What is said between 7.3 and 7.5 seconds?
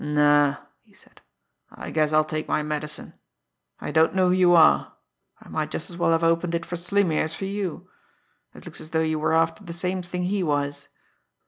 for